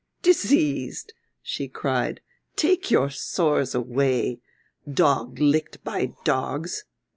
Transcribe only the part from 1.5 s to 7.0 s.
cried, "take your sores away! Dog licked by dogs.